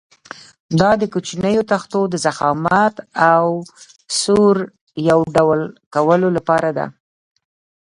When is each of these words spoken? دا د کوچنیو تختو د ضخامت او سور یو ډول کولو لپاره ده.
دا 0.79 0.91
د 1.01 1.03
کوچنیو 1.13 1.63
تختو 1.71 1.99
د 2.09 2.15
ضخامت 2.25 2.95
او 3.33 3.45
سور 4.21 4.57
یو 5.09 5.19
ډول 5.35 5.61
کولو 5.95 6.27
لپاره 6.37 6.69
ده. 6.77 6.85